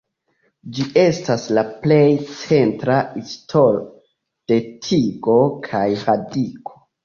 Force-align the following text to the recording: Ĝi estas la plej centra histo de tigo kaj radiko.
Ĝi 0.77 0.85
estas 1.01 1.45
la 1.57 1.63
plej 1.83 1.99
centra 2.31 2.97
histo 3.13 3.63
de 3.85 4.61
tigo 4.89 5.41
kaj 5.71 5.87
radiko. 6.05 6.79